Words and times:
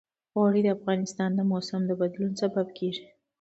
اوړي 0.37 0.61
د 0.63 0.67
افغانستان 0.77 1.29
د 1.35 1.41
موسم 1.51 1.81
د 1.87 1.91
بدلون 2.01 2.31
سبب 2.41 2.67
کېږي. 2.77 3.03